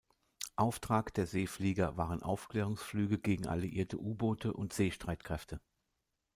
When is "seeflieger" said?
1.27-1.95